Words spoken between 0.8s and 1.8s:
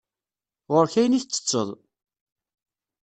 ayen i ttetteḍ.